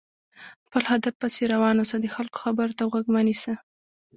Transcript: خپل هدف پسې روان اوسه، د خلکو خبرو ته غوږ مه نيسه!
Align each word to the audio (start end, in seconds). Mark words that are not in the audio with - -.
خپل 0.65 0.83
هدف 0.91 1.13
پسې 1.21 1.41
روان 1.53 1.75
اوسه، 1.79 1.97
د 1.99 2.05
خلکو 2.15 2.37
خبرو 2.43 2.77
ته 2.77 2.83
غوږ 2.91 3.05
مه 3.13 3.21
نيسه! 3.27 3.53